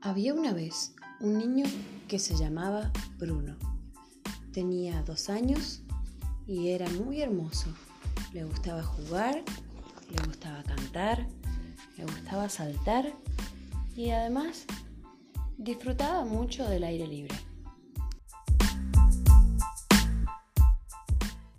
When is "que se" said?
2.06-2.36